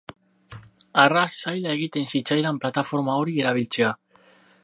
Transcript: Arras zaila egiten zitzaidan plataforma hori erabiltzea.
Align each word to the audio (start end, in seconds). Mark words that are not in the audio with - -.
Arras 1.01 1.33
zaila 1.43 1.75
egiten 1.79 2.09
zitzaidan 2.15 2.59
plataforma 2.65 3.21
hori 3.21 3.39
erabiltzea. 3.43 3.93